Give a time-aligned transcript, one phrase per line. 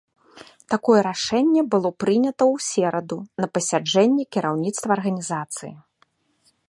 [0.73, 5.73] Такое рашэнне было прынята ў сераду на пасяджэнні кіраўніцтва арганізацыі.